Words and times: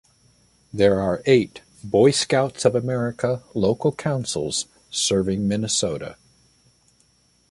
There 0.73 0.99
are 0.99 1.21
eight 1.27 1.61
Boy 1.83 2.09
Scouts 2.09 2.65
of 2.65 2.73
America 2.73 3.43
local 3.53 3.91
councils 3.91 4.65
serving 4.89 5.47
Minnesota. 5.47 6.15